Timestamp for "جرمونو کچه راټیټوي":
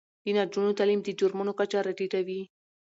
1.19-2.41